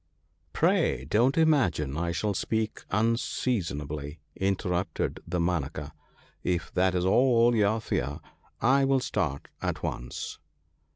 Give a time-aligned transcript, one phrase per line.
[0.51, 5.91] 'Pray don't imagine I shall speak unseasonably/ in terrupted Damanaka;'
[6.53, 8.19] if that is all you fear,
[8.59, 10.39] I will start at once.'